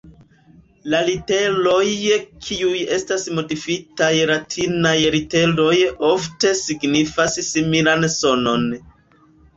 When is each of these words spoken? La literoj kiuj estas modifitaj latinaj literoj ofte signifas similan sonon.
La 0.93 1.01
literoj 1.07 1.81
kiuj 2.45 2.79
estas 2.97 3.27
modifitaj 3.41 4.09
latinaj 4.31 4.95
literoj 5.17 5.77
ofte 6.09 6.55
signifas 6.63 7.39
similan 7.53 8.09
sonon. 8.17 8.69